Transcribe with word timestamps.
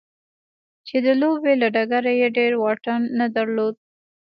چې 0.87 0.97
د 1.05 1.07
لوبې 1.21 1.53
له 1.61 1.67
ډګره 1.75 2.11
يې 2.19 2.27
ډېر 2.37 2.51
واټن 2.63 3.01
نه 3.19 3.27
درلود. 3.35 3.75